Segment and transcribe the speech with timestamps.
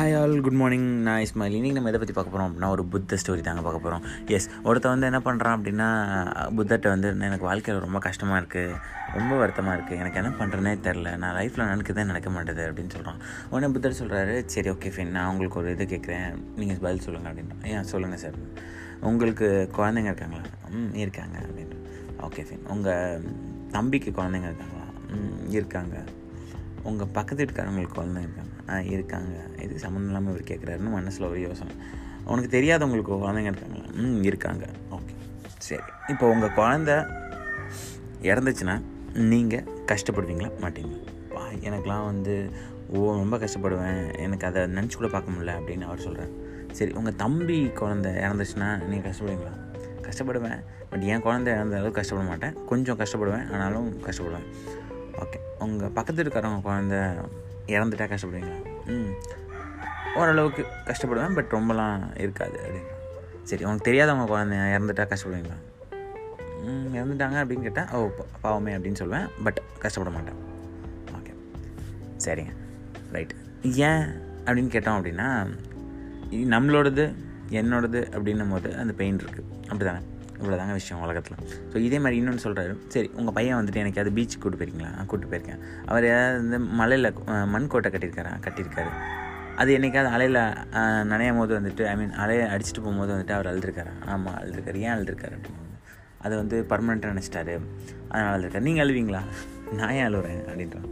[0.00, 1.54] Hi all good morning நான் இஸ்மாயில்.
[1.56, 4.04] இன்றைக்கி நம்ம எதை பற்றி பார்க்க போகிறோம் அப்படின்னா ஒரு புத்த ஸ்டோரி தாங்க பார்க்க போகிறோம்
[4.36, 5.88] எஸ் ஒருத்தன் வந்து என்ன பண்ணுறான் அப்படின்னா
[6.58, 8.76] புத்தர்கிட்ட வந்து எனக்கு வாழ்க்கையில் ரொம்ப கஷ்டமாக இருக்குது
[9.16, 13.20] ரொம்ப வருத்தமாக இருக்குது எனக்கு என்ன பண்ணுறேனே தெரில நான் லைஃப்பில் நடக்குதே நடக்க மாட்டேது அப்படின்னு சொல்கிறான்
[13.50, 16.30] உடனே புத்தர் சொல்கிறாரு சரி ஓகே ஃபைன் நான் உங்களுக்கு ஒரு இது கேட்குறேன்.
[16.60, 17.58] நீங்கள் பதில் சொல்லுங்கள் அப்படின்னா.
[17.72, 17.84] ஏன்?
[17.92, 18.38] சொல்லுங்கள் சார்
[19.10, 20.44] உங்களுக்கு குழந்தைங்க இருக்காங்களா?
[20.78, 21.78] ம் இருக்காங்க அப்படின்னு.
[22.28, 23.28] ஓகே ஃபைன் உங்கள்
[23.76, 24.86] தம்பிக்கு குழந்தைங்க இருக்காங்களா?
[25.18, 25.96] ம் இருக்காங்க.
[26.82, 28.52] உங்கள் பக்கத்து வீட்டுக்காரவங்களுக்கு குழந்தை இருக்காங்க.
[28.68, 29.62] ஆ இருக்காங்க.
[29.62, 31.74] இது சம்மந்தம் இல்லாமல் இவர் கேட்குறாருன்னு மனசில் ஒரு யோசனை.
[32.24, 33.84] உனக்கு தெரியாதவங்களுக்கு குழந்தைங்க இருக்காங்களா?
[33.92, 34.66] ம் இருக்காங்க.
[34.90, 35.14] ஓகே.
[35.58, 35.82] சரி.
[36.08, 37.06] இப்போ உங்கள் குழந்த
[38.22, 38.82] இறந்துச்சுன்னா
[39.14, 40.98] நீங்கள் கஷ்டப்படுவீங்களா மாட்டீங்களா?
[41.30, 42.50] வா எனக்கெலாம் வந்து
[42.88, 44.18] ஓ ரொம்ப கஷ்டப்படுவேன்.
[44.18, 46.28] எனக்கு அதை நினச்சி கூட பார்க்க முடியல அப்படின்னு அவர் சொல்கிறார்
[46.72, 49.54] சரி உங்கள் தம்பி குழந்த இறந்துச்சுன்னா நீங்கள் கஷ்டப்படுவீங்களா?
[50.02, 50.64] கஷ்டப்படுவேன்.
[50.90, 52.64] பட் என் குழந்தை இறந்த அளவுக்கு கஷ்டப்பட மாட்டேன்.
[52.66, 53.52] கொஞ்சம் கஷ்டப்படுவேன்.
[53.52, 54.46] ஆனாலும் கஷ்டப்படுவேன்.
[55.20, 55.38] ஓகே.
[55.58, 56.96] உங்கள் பக்கத்து இருக்கிறவங்க குழந்த
[57.66, 58.58] இறந்துட்டா கஷ்டப்படுவீங்களா?
[58.86, 59.12] ம்.
[60.16, 62.92] ஓரளவுக்கு கஷ்டப்படுவேன் பட் ரொம்பலாம் இருக்காது அப்படின்னு.
[63.42, 65.58] சரி உனக்கு தெரியாதவங்க குழந்தை இறந்துட்டா கஷ்டப்படுவீங்களா?
[66.62, 70.38] ம் இறந்துட்டாங்க அப்படின்னு கேட்டால் ஓ பாவமே அப்படின்னு சொல்லுவேன் பட் கஷ்டப்பட மாட்டேன்.
[71.18, 71.32] ஓகே.
[72.24, 72.52] சரிங்க.
[73.12, 74.02] ரைட் ஏன்
[74.44, 75.28] அப்படின்னு கேட்டோம் அப்படின்னா
[76.32, 77.04] நம்மளோடது
[77.50, 80.00] என்னோடது அப்படின்னும் போது அந்த பெயின் இருக்குது அப்படி தானே
[80.40, 81.38] இவ்வளோதாங்க விஷயம் உலகத்தில்.
[81.72, 84.92] ஸோ இதே மாதிரி இன்னொன்று சொல்கிறாரு சரி உங்கள் பையன் வந்துட்டு எனக்கு அது பீச்சுக்கு கூட்டு போயிருக்கீங்களா?
[85.10, 85.62] கூப்பிட்டு போயிருக்கேன்.
[85.90, 87.10] அவர் ஏதாவது வந்து மலையில்
[87.54, 88.32] மண் கோட்டை கட்டியிருக்காரா?
[88.46, 88.92] கட்டியிருக்காரு.
[89.62, 90.42] அது என்னைக்காவது அலையில்
[91.12, 93.94] நனையும் போது வந்துட்டு ஐ மீன் அலையை அடிச்சுட்டு போகும்போது வந்துட்டு அவர் அழுதுருக்காரா?
[94.14, 94.78] ஆமாம் அழுதுருக்காரு.
[94.86, 95.66] ஏன் அழுதுருக்காரு அப்படின்னு
[96.26, 97.54] அது வந்து பர்மனெண்ட்டாக நினச்சிட்டாரு.
[98.10, 98.66] அதனால் அழுதுருக்காரு.
[98.68, 99.22] நீங்கள் அழுவீங்களா?
[99.78, 100.40] நான் ஏன் அழுவுறேன்?
[100.50, 100.88] அப்படின்றான்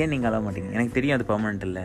[0.00, 0.70] ஏன் நீங்கள் அழ மாட்டீங்க?
[0.76, 1.84] எனக்கு தெரியும் அது பர்மனெண்ட் இல்லை.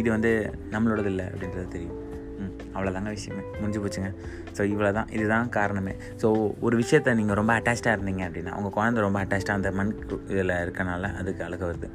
[0.00, 0.30] இது வந்து
[0.74, 1.98] நம்மளோடது இல்லை அப்படின்றது தெரியும்.
[2.42, 3.42] ம் அவ்வளோதாங்க விஷயமே.
[3.60, 4.10] முடிஞ்சு போச்சுங்க.
[4.56, 5.94] ஸோ இவ்வளோ தான் இதுதான் காரணமே.
[6.22, 6.28] ஸோ
[6.60, 9.92] ஒரு விஷயத்த நீங்கள் ரொம்ப அட்டாச்சாக இருந்தீங்க அப்படின்னா உங்கள் குழந்தை ரொம்ப அட்டாச்சாக அந்த மண்
[10.28, 11.88] இதில் இருக்கனால அதுக்கு அழுக வருது.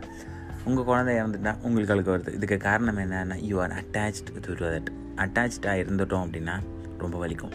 [0.63, 2.33] உங்கள் குழந்தை இறந்துட்டா உங்களுக்கு அழுக வருது.
[2.33, 6.55] இதுக்கு காரணம் என்னன்னா you are attached to that அட்டாச்சாக இருந்துட்டோம் அப்படின்னா
[6.97, 7.53] ரொம்ப வலிக்கும்.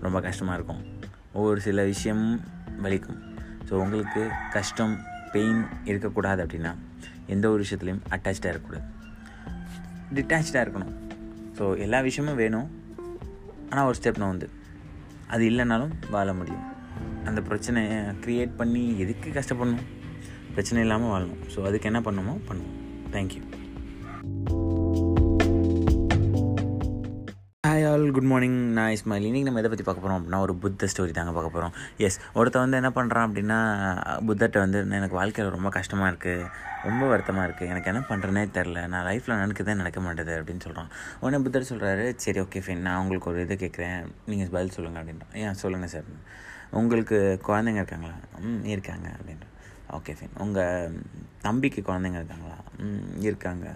[0.00, 0.82] ரொம்ப கஷ்டமாக இருக்கும்.
[1.32, 2.40] ஒவ்வொரு சில விஷயம்
[2.82, 3.18] வலிக்கும்.
[3.68, 4.94] ஸோ உங்களுக்கு கஷ்டம்
[5.32, 6.74] பெயின் இருக்கக்கூடாது அப்படின்னா
[7.26, 8.86] எந்த ஒரு விஷயத்துலையும் அட்டாச்சாக இருக்கக்கூடாது.
[10.16, 10.94] டிட்டாச்சாக இருக்கணும்.
[11.58, 12.68] ஸோ எல்லா விஷயமும் வேணும்.
[13.70, 14.48] ஆனால் ஒரு ஸ்டெப் நான் வந்து
[15.26, 16.66] அது இல்லைனாலும் வாழ முடியும்.
[17.24, 19.86] அந்த பிரச்சனையை க்ரியேட் பண்ணி எதுக்கு கஷ்டப்படணும்?
[20.50, 21.42] பிரச்சனை இல்லாமல் வாழணும்.
[21.54, 22.76] ஸோ அதுக்கு என்ன பண்ணணுமோ பண்ணுவோம்.
[23.14, 23.42] Thank you
[27.98, 28.56] all good morning.
[28.76, 29.24] நான் இஸ்மாயில்.
[29.28, 31.72] இன்றைக்கி நம்ம எதை பற்றி பார்க்க போகிறோம் அப்படின்னா ஒரு புத்த ஸ்டோரி தாங்க பார்க்க போகிறோம்
[32.06, 33.56] எஸ் ஒருத்த வந்து என்ன பண்ணுறான் அப்படின்னா
[34.28, 36.44] புத்தர்கிட்ட வந்து எனக்கு வாழ்க்கையில் ரொம்ப கஷ்டமாக இருக்குது
[36.88, 40.92] ரொம்ப வருத்தமாக இருக்குது எனக்கு என்ன பண்ணுறேனே தெரில நான் லைஃப்பில் நடக்குதே நடக்க மாட்டேது அப்படின்னு சொல்கிறான்
[41.22, 44.06] உடனே புத்தர் சொல்கிறாரு சரி ஓகே ஃபைன் நான் உங்களுக்கு ஒரு இது கேட்குறேன்.
[44.30, 45.34] நீங்கள் பதில் சொல்லுங்கள் அப்படின்றான்.
[45.42, 45.58] ஏன்?
[45.64, 46.08] சொல்லுங்கள் சார்
[46.80, 48.16] உங்களுக்கு குழந்தைங்க இருக்காங்களா?
[48.46, 49.54] ம் இருக்காங்க அப்படின்றான்.
[49.98, 50.96] ஓகே ஃபைன் உங்கள்
[51.48, 52.58] தம்பிக்கு குழந்தைங்க இருக்காங்களா?
[52.86, 53.66] ம் இருக்காங்க.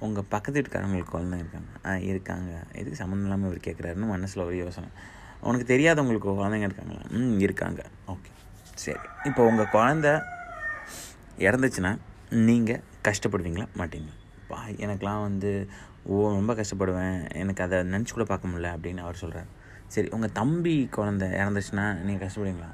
[0.00, 2.62] உங்கள் பக்கத்து வீட்டுக்காரங்களுக்கு குழந்தைங்க இருக்காங்க ஆ இருக்காங்க.
[2.72, 4.88] எதுக்கு சம்மந்தம் இல்லாமல் இவர் கேட்குறாருன்னு மனசில் ஒரு யோசனை.
[5.40, 7.00] உனக்கு தெரியாதவங்களுக்கு குழந்தைங்க இருக்காங்களா?
[7.10, 7.84] ம் இருக்காங்க.
[8.08, 8.30] ஓகே.
[8.74, 8.98] சரி.
[9.24, 10.22] இப்போ உங்கள் குழந்த
[11.38, 11.98] இறந்துச்சுன்னா
[12.30, 14.14] நீங்கள் கஷ்டப்படுவீங்களா மாட்டீங்களா?
[14.48, 15.68] பா எனக்கெலாம் வந்து
[16.04, 17.34] ஓ ரொம்ப கஷ்டப்படுவேன்.
[17.34, 19.46] எனக்கு அதை நினச்சி கூட பார்க்க முடியல அப்படின்னு அவர் சொல்கிறார்
[19.86, 22.70] சரி உங்கள் தம்பி குழந்த இறந்துச்சுன்னா நீங்கள் கஷ்டப்படுவீங்களா?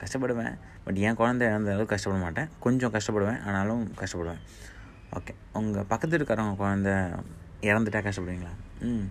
[0.00, 0.58] கஷ்டப்படுவேன்.
[0.84, 2.48] பட் என் குழந்தை இறந்த அளவுக்கு கஷ்டப்பட மாட்டேன்.
[2.60, 3.42] கொஞ்சம் கஷ்டப்படுவேன்.
[3.44, 4.40] ஆனாலும் கஷ்டப்படுவேன்.
[5.12, 5.34] ஓகே.
[5.52, 6.90] உங்கள் பக்கத்து இருக்கிறவங்க குழந்த
[7.60, 8.52] இறந்துட்டா கஷ்டப்படுவீங்களா?
[8.80, 9.06] ம்.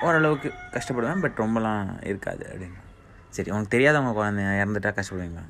[0.00, 2.80] ஓரளவுக்கு கஷ்டப்படுவேன் பட் ரொம்பலாம் இருக்காது அப்படின்னு
[3.28, 5.44] சரி உனக்கு தெரியாதவங்க குழந்த இறந்துட்டா கஷ்டப்படுவீங்களா?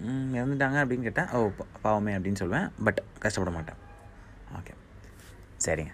[0.00, 3.78] ம் இறந்துட்டாங்க அப்படின்னு கேட்டால் ஓ பா- பாவமே அப்படின்னு சொல்லுவேன் பட் கஷ்டப்பட மாட்டேன்.
[4.56, 4.74] ஓகே.
[5.64, 5.92] சரிங்க.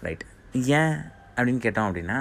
[0.00, 0.96] ரைட் ஏன்
[1.36, 2.18] அப்படின்னு கேட்டோம் அப்படின்னா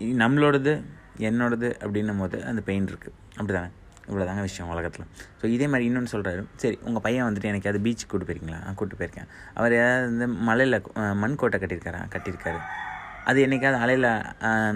[0.00, 0.72] நம்மளோடது
[1.18, 3.70] என்னோடது அப்படின்னும் போது அந்த பெயின் இருக்குது அப்படி தானே
[4.08, 5.06] இவ்வளோதாங்க விஷயம் உலகத்தில்.
[5.40, 8.60] ஸோ இதே மாதிரி இன்னொன்று சொல்கிறாரு சரி உங்கள் பையன் வந்துட்டு எனக்கு அது பீச்சுக்கு கூட்டு போயிருக்கீங்களா?
[8.80, 9.30] கூட்டு போயிருக்கேன்.
[9.58, 10.78] அவர் ஏதாவது வந்து மலையில்
[11.22, 12.02] மண் கோட்டை கட்டியிருக்காரா?
[12.14, 12.60] கட்டியிருக்காரு.
[13.30, 14.10] அது என்னைக்காவது அலையில்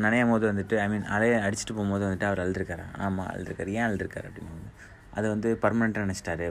[0.05, 2.87] நனையும் போது வந்துட்டு ஐ மீன் அலையை அடிச்சுட்டு போகும்போது வந்துட்டு அவர் அழுதுருக்காரா?
[3.07, 3.73] ஆமாம் அழுதுருக்காரு.
[3.79, 4.73] ஏன் அழுதுருக்காரு அப்படின்னு.
[5.19, 6.49] அது வந்து பர்மனெண்ட்டாக நினச்சிட்டாரு.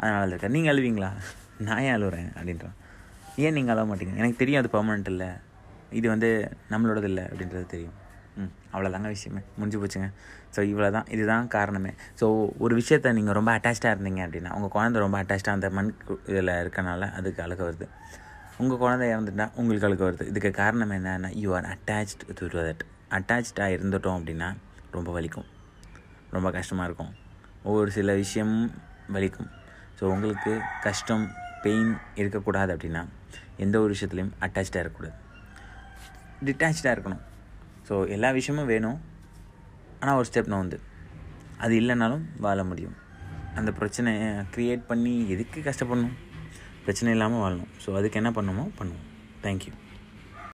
[0.00, 0.54] அதனால் அழுதுருக்காரு.
[0.56, 1.10] நீங்கள் அழுவீங்களா?
[1.66, 2.76] நான் ஏன் அழுகிறேன் அப்படின்றான்
[3.44, 4.14] ஏன் நீங்கள் அழ மாட்டீங்க?
[4.22, 5.30] எனக்கு தெரியும் அது பர்மனெண்ட் இல்லை.
[5.98, 6.28] இது வந்து
[6.72, 7.96] நம்மளோடது இல்லை அப்படின்றது தெரியும்.
[8.40, 9.42] ம் அவ்வளோதாங்க விஷயமே.
[9.58, 10.08] முடிஞ்சு போச்சுங்க.
[10.54, 11.92] ஸோ இவ்வளோ தான் இதுதான் காரணமே.
[12.20, 12.26] ஸோ
[12.58, 15.90] ஒரு விஷயத்த நீங்கள் ரொம்ப அட்டாச்சாக இருந்தீங்க அப்படின்னா உங்கள் குழந்தை ரொம்ப அட்டாச்சாக அந்த மண்
[16.26, 17.88] இதில் இருக்கனால அதுக்கு அழுக வருது.
[18.58, 20.26] உங்கள் குழந்தை இறந்துட்டா உங்களுக்கு அழுக வருது.
[20.32, 24.48] இதுக்கு காரணம் என்னன்னா you are attached to that அட்டாச்சாக இருந்துட்டோம் அப்படின்னா
[24.90, 25.48] ரொம்ப வலிக்கும்.
[26.30, 27.12] ரொம்ப கஷ்டமாக இருக்கும்.
[27.62, 28.54] ஒவ்வொரு சில விஷயம்
[29.16, 29.50] வலிக்கும்.
[30.00, 30.52] ஸோ உங்களுக்கு
[30.82, 31.26] கஷ்டம்
[31.62, 33.02] பெயின் இருக்கக்கூடாது அப்படின்னா
[33.56, 35.16] எந்த ஒரு விஷயத்துலையும் அட்டாச்சாக இருக்கக்கூடாது.
[36.46, 37.22] டிட்டாச்சாக இருக்கணும்.
[37.88, 38.98] ஸோ எல்லா விஷயமும் வேணும்.
[40.00, 40.78] ஆனால் ஒரு ஸ்டெப் நான் வந்து
[41.64, 42.96] அது இல்லைனாலும் வாழ முடியும்.
[43.58, 46.16] அந்த பிரச்சனையை க்ரியேட் பண்ணி எதுக்கு கஷ்டப்படணும்?
[46.84, 47.70] பிரச்சனை இல்லாமல் வாழணும்.
[47.84, 49.06] ஸோ அதுக்கு என்ன பண்ணுமோ பண்ணுவோம்.
[49.44, 49.72] தேங்க்யூ